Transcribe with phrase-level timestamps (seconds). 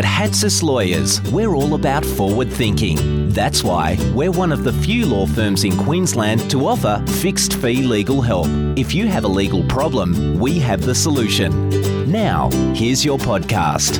[0.00, 3.28] At Hatzis Lawyers, we're all about forward thinking.
[3.28, 7.82] That's why we're one of the few law firms in Queensland to offer fixed fee
[7.82, 8.46] legal help.
[8.78, 12.10] If you have a legal problem, we have the solution.
[12.10, 13.98] Now, here's your podcast.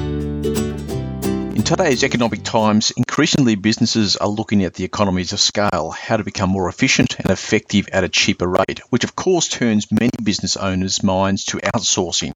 [1.55, 6.25] In today's economic times, increasingly businesses are looking at the economies of scale, how to
[6.25, 10.57] become more efficient and effective at a cheaper rate, which of course turns many business
[10.57, 12.33] owners' minds to outsourcing.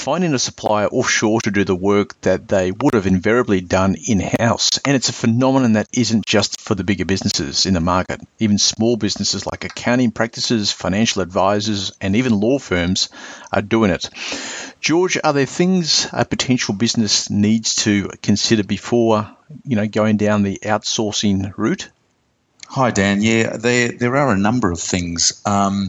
[0.00, 4.20] Finding a supplier offshore to do the work that they would have invariably done in
[4.20, 4.78] house.
[4.84, 8.20] And it's a phenomenon that isn't just for the bigger businesses in the market.
[8.38, 13.08] Even small businesses like accounting practices, financial advisors, and even law firms
[13.52, 14.10] are doing it.
[14.80, 19.28] George, are there things a potential business needs to consider before,
[19.64, 21.88] you know, going down the outsourcing route?
[22.68, 23.22] Hi, Dan.
[23.22, 25.40] Yeah, there there are a number of things.
[25.46, 25.88] Um,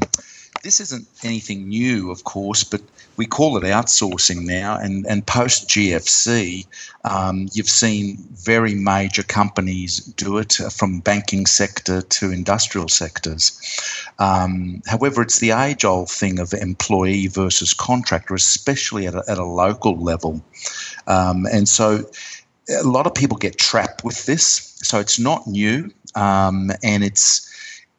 [0.64, 2.82] this isn't anything new, of course, but
[3.18, 4.78] we call it outsourcing now.
[4.78, 6.66] And, and post GFC,
[7.04, 13.60] um, you've seen very major companies do it uh, from banking sector to industrial sectors.
[14.20, 19.38] Um, however, it's the age old thing of employee versus contractor, especially at a, at
[19.38, 20.42] a local level.
[21.08, 22.10] Um, and so
[22.70, 24.74] a lot of people get trapped with this.
[24.78, 27.44] So it's not new, um, and it's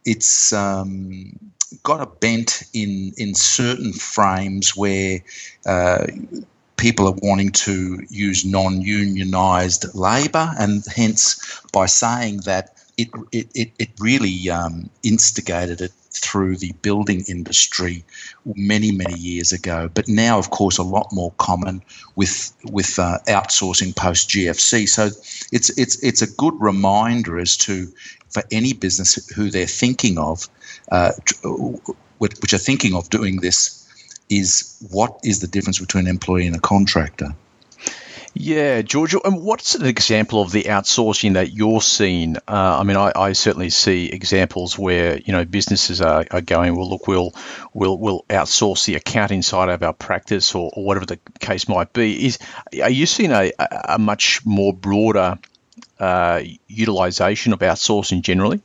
[0.05, 1.33] it's um,
[1.83, 5.21] got a bent in in certain frames where
[5.67, 6.07] uh,
[6.77, 13.71] people are wanting to use non-unionized labor, and hence by saying that it it, it,
[13.79, 18.05] it really um, instigated it through the building industry
[18.57, 21.83] many many years ago but now of course a lot more common
[22.17, 25.07] with with uh, outsourcing post GFC so
[25.53, 27.89] it's it's it's a good reminder as to
[28.31, 30.49] for any business who they're thinking of,
[30.93, 31.13] uh,
[32.19, 33.75] which are thinking of doing this,
[34.29, 37.35] is what is the difference between an employee and a contractor?
[38.41, 42.37] Yeah, George, and what's an example of the outsourcing that you're seeing?
[42.37, 46.77] Uh, I mean, I, I, certainly see examples where you know businesses are, are going,
[46.77, 47.35] well, look, we'll
[47.75, 51.93] we'll we'll outsource the accounting side of our practice, or, or whatever the case might
[51.93, 52.27] be.
[52.27, 52.39] Is
[52.81, 55.37] are you seeing a, a much more broader
[55.99, 58.63] uh, utilization of outsourcing generally?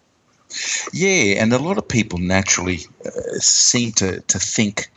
[0.94, 4.92] Yeah, and a lot of people naturally uh, seem to, to think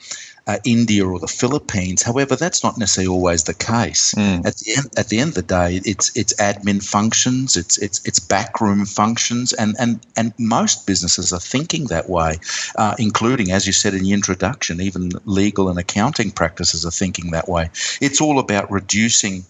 [0.47, 2.03] uh, India or the Philippines.
[2.03, 4.15] However, that's not necessarily always the case.
[4.15, 4.47] Mm.
[4.47, 8.01] At the end, at the end of the day, it's it's admin functions, it's it's
[8.05, 12.39] it's backroom functions, and and and most businesses are thinking that way,
[12.77, 17.33] uh, including, as you said in the introduction, even legal and accounting practices are thinking
[17.33, 17.69] that way.
[18.01, 19.45] It's all about reducing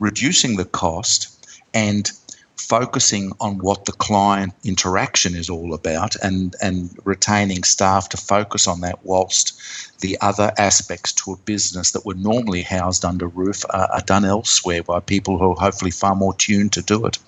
[0.00, 1.34] reducing the cost
[1.74, 2.10] and
[2.58, 8.66] focusing on what the client interaction is all about and, and retaining staff to focus
[8.66, 9.58] on that whilst
[10.00, 14.24] the other aspects to a business that were normally housed under roof are, are done
[14.24, 17.18] elsewhere by people who are hopefully far more tuned to do it.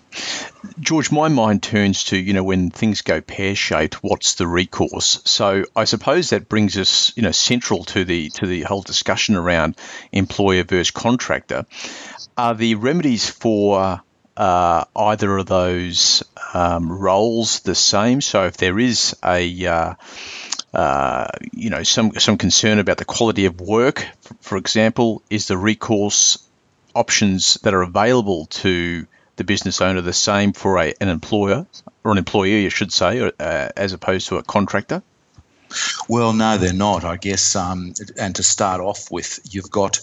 [0.81, 5.21] George, my mind turns to, you know, when things go pear shaped, what's the recourse?
[5.25, 9.37] So I suppose that brings us, you know, central to the to the whole discussion
[9.37, 9.77] around
[10.11, 11.65] employer versus contractor.
[12.37, 14.03] Are the remedies for
[14.41, 16.23] uh, either of those
[16.55, 18.23] um, roles the same.
[18.23, 19.95] So if there is a uh,
[20.73, 24.07] uh, you know some some concern about the quality of work,
[24.41, 26.39] for, example, is the recourse
[26.95, 29.07] options that are available to
[29.37, 31.67] the business owner the same for a, an employer
[32.03, 35.03] or an employee, I should say, or, uh, as opposed to a contractor?
[36.09, 37.05] Well, no, they're not.
[37.05, 40.01] I guess, um, and to start off with, you've got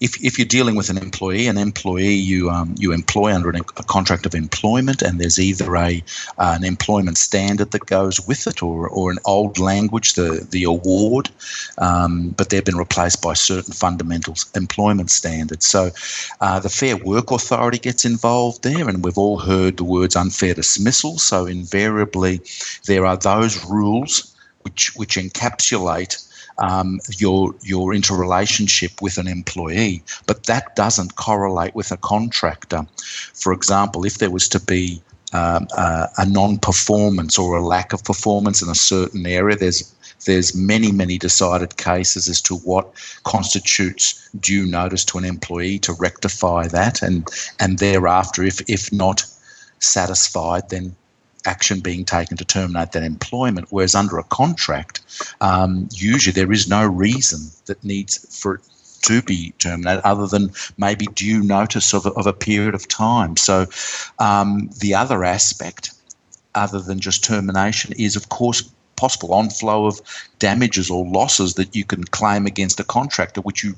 [0.00, 3.56] if, if you're dealing with an employee, an employee you um, you employ under an,
[3.56, 6.02] a contract of employment, and there's either a
[6.38, 10.64] uh, an employment standard that goes with it, or, or an old language, the the
[10.64, 11.30] award,
[11.78, 15.66] um, but they've been replaced by certain fundamental employment standards.
[15.66, 15.90] So
[16.40, 20.54] uh, the Fair Work Authority gets involved there, and we've all heard the words unfair
[20.54, 21.18] dismissal.
[21.18, 22.40] So invariably,
[22.86, 24.35] there are those rules
[24.66, 26.14] which which encapsulate
[26.58, 32.82] um, your your interrelationship with an employee, but that doesn't correlate with a contractor.
[33.42, 35.00] For example, if there was to be
[35.32, 40.56] um, uh, a non-performance or a lack of performance in a certain area, there's there's
[40.56, 42.84] many many decided cases as to what
[43.22, 47.28] constitutes due notice to an employee to rectify that, and
[47.60, 49.24] and thereafter, if if not
[49.78, 50.96] satisfied, then
[51.46, 53.68] action being taken to terminate that employment.
[53.70, 55.00] Whereas under a contract,
[55.40, 58.60] um, usually there is no reason that needs for it
[59.02, 63.36] to be terminated other than maybe due notice of a, of a period of time.
[63.36, 63.66] So
[64.18, 65.92] um, the other aspect,
[66.54, 68.62] other than just termination, is of course
[68.96, 70.00] possible onflow of
[70.38, 73.74] damages or losses that you can claim against a contractor, which you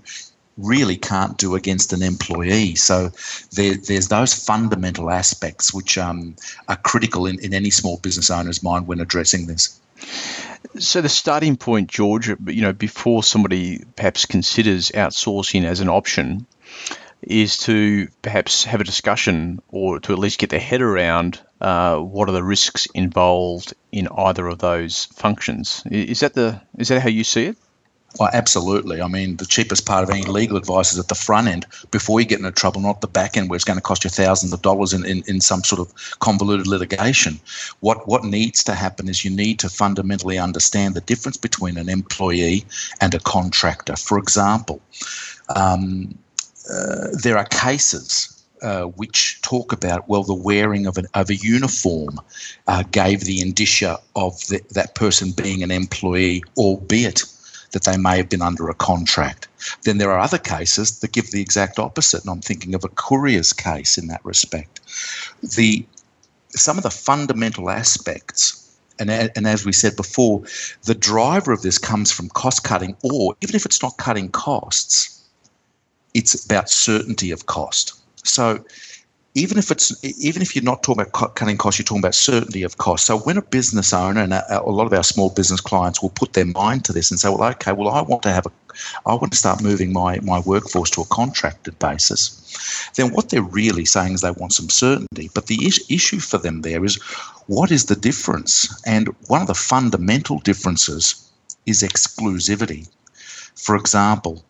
[0.59, 2.75] really can't do against an employee.
[2.75, 3.11] So
[3.53, 6.37] there, there's those fundamental aspects which um,
[6.69, 9.81] are critical in, in any small business owner's mind when addressing this.
[10.79, 16.47] So the starting point, George, you know, before somebody perhaps considers outsourcing as an option,
[17.23, 21.97] is to perhaps have a discussion or to at least get their head around uh,
[21.97, 25.83] what are the risks involved in either of those functions.
[25.91, 27.57] Is that the is that how you see it?
[28.19, 29.03] Well, absolutely.
[29.03, 32.21] I mean, the cheapest part of any legal advice is at the front end before
[32.21, 34.53] you get into trouble, not the back end where it's going to cost you thousands
[34.53, 37.39] of dollars in, in, in some sort of convoluted litigation.
[37.81, 41.89] What, what needs to happen is you need to fundamentally understand the difference between an
[41.89, 42.65] employee
[43.01, 43.95] and a contractor.
[43.95, 44.81] For example,
[45.55, 46.17] um,
[46.73, 51.37] uh, there are cases uh, which talk about well the wearing of, an, of a
[51.37, 52.19] uniform
[52.67, 57.23] uh, gave the indicia of the, that person being an employee, albeit
[57.73, 59.49] that they may have been under a contract.
[59.85, 62.89] Then there are other cases that give the exact opposite, and I'm thinking of a
[62.89, 64.81] courier's case in that respect.
[65.43, 65.85] The
[66.51, 68.69] some of the fundamental aspects
[68.99, 70.43] and, and, as we said before,
[70.85, 75.23] the driver of this comes from cost cutting, or even if it's not cutting costs,
[76.15, 77.95] it's about certainty of cost.
[78.25, 78.65] So
[79.35, 82.63] even if it's even if you're not talking about cutting costs, you're talking about certainty
[82.63, 83.07] of cost.
[83.07, 86.11] So when a business owner and a, a, lot of our small business clients will
[86.11, 88.51] put their mind to this and say, well, okay, well, I want to have a,
[89.07, 92.91] I want to start moving my my workforce to a contracted basis.
[92.97, 95.31] Then what they're really saying is they want some certainty.
[95.35, 96.97] But the is, issue for them there is,
[97.47, 98.83] what is the difference?
[98.87, 101.31] And one of the fundamental differences
[101.67, 102.89] is exclusivity.
[103.55, 104.43] For example,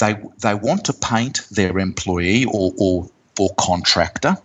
[0.00, 3.08] they they want to paint their employee or, or
[3.38, 4.36] or contractor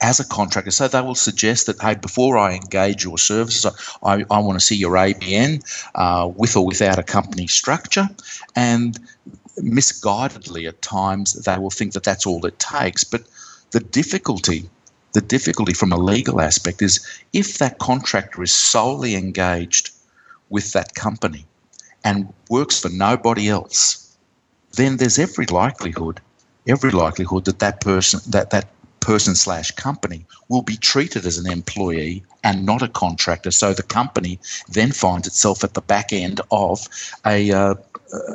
[0.00, 0.70] as a contractor.
[0.70, 3.66] So they will suggest that, hey, before I engage your services,
[4.02, 5.62] I, I want to see your ABN
[5.94, 8.08] uh, with or without a company structure.
[8.54, 8.98] And
[9.58, 13.04] misguidedly at times, they will think that that's all it takes.
[13.04, 13.22] But
[13.70, 14.68] the difficulty,
[15.12, 19.90] the difficulty from a legal aspect is if that contractor is solely engaged
[20.50, 21.46] with that company
[22.04, 24.16] and works for nobody else,
[24.72, 26.20] then there's every likelihood
[26.66, 28.68] every likelihood that that person that that
[29.00, 33.52] person slash company will be treated as an employee and not a contractor.
[33.52, 36.88] So the company then finds itself at the back end of
[37.24, 37.74] a uh,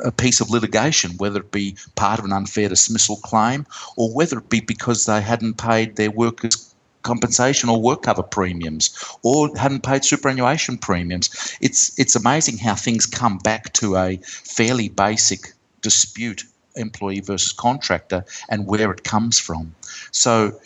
[0.04, 4.38] a piece of litigation, whether it be part of an unfair dismissal claim or whether
[4.38, 9.82] it be because they hadn't paid their workers compensation or work cover premiums or hadn't
[9.82, 11.56] paid superannuation premiums.
[11.60, 16.44] It's it's amazing how things come back to a fairly basic dispute
[16.76, 19.74] employee versus contractor and where it comes from.
[20.10, 20.58] So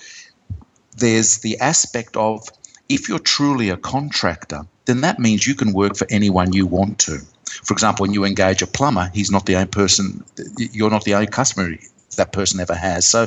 [0.96, 2.48] there's the aspect of
[2.88, 6.98] if you're truly a contractor, then that means you can work for anyone you want
[7.00, 7.18] to.
[7.64, 10.24] For example, when you engage a plumber, he's not the only person,
[10.56, 11.76] you're not the only customer
[12.16, 13.04] that person ever has.
[13.04, 13.26] So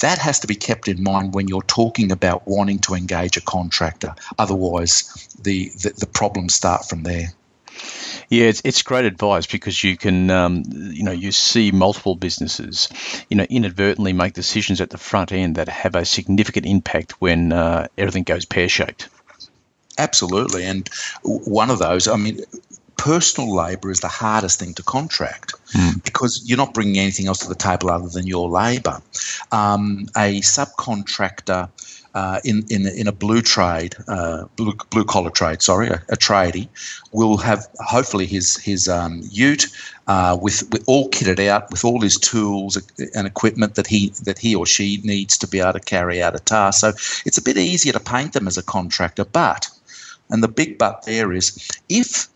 [0.00, 3.40] that has to be kept in mind when you're talking about wanting to engage a
[3.40, 4.14] contractor.
[4.38, 7.32] Otherwise, the, the, the problems start from there.
[8.28, 12.88] Yeah, it's, it's great advice because you can, um, you know, you see multiple businesses,
[13.30, 17.52] you know, inadvertently make decisions at the front end that have a significant impact when
[17.52, 19.08] uh, everything goes pear shaped.
[19.98, 20.88] Absolutely, and
[21.22, 22.40] one of those, I mean,
[22.96, 26.02] personal labour is the hardest thing to contract mm.
[26.04, 29.00] because you're not bringing anything else to the table other than your labour.
[29.52, 31.68] Um, a subcontractor
[32.16, 36.16] uh, in, in, in a blue trade, uh, blue, blue collar trade, sorry, a, a
[36.16, 36.66] tradie,
[37.12, 39.66] will have hopefully his his um, ute
[40.06, 42.78] uh, with, with all kitted out with all his tools
[43.14, 46.34] and equipment that he that he or she needs to be able to carry out
[46.34, 46.80] a task.
[46.80, 46.88] So
[47.26, 49.68] it's a bit easier to paint them as a contractor, but
[50.30, 52.28] and the big but there is if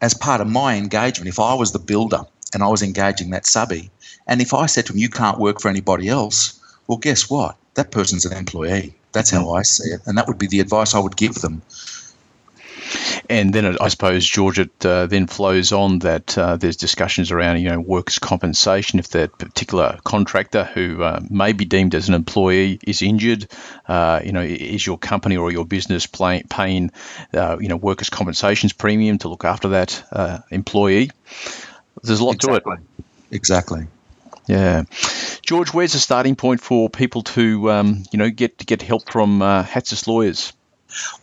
[0.00, 2.22] as part of my engagement, if I was the builder
[2.52, 3.92] and I was engaging that subby,
[4.26, 6.58] and if I said to him, "You can't work for anybody else,"
[6.88, 7.56] well, guess what?
[7.74, 10.94] That person's an employee that's how I see it, and that would be the advice
[10.94, 11.62] I would give them.
[13.28, 17.58] And then I suppose George, it uh, then flows on that uh, there's discussions around
[17.60, 22.14] you know workers' compensation if that particular contractor who uh, may be deemed as an
[22.14, 23.46] employee is injured,
[23.86, 26.90] uh, you know is your company or your business pay, paying
[27.32, 31.10] uh, you know workers' compensations premium to look after that uh, employee?
[32.02, 32.76] There's a lot exactly.
[32.76, 33.04] to it.
[33.30, 33.86] Exactly.
[34.46, 34.82] Yeah.
[35.50, 39.42] George, where's the starting point for people to, um, you know, get get help from
[39.42, 39.66] uh,
[40.06, 40.52] Lawyers?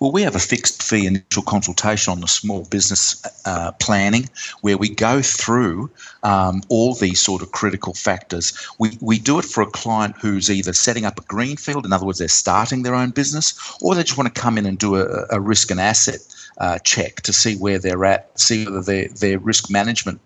[0.02, 4.30] Well, we have a fixed fee initial consultation on the small business uh, planning
[4.60, 5.90] where we go through
[6.24, 8.52] um, all these sort of critical factors.
[8.78, 12.06] We, we do it for a client who's either setting up a greenfield, in other
[12.06, 14.98] words, they're starting their own business, or they just want to come in and do
[14.98, 16.20] a, a risk and asset
[16.58, 20.20] uh, check to see where they're at, see whether their, their risk management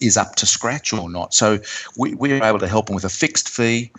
[0.00, 1.34] is up to scratch or not.
[1.34, 1.60] So
[1.96, 3.90] we, we're able to help them with a fixed fee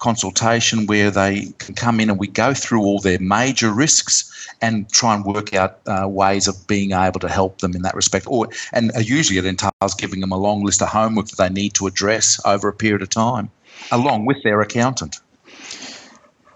[0.00, 4.90] consultation where they can come in and we go through all their major risks and
[4.90, 8.26] try and work out uh, ways of being able to help them in that respect.
[8.28, 11.74] Or and usually it entails giving them a long list of homework that they need
[11.74, 13.50] to address over a period of time,
[13.92, 15.20] along with their accountant.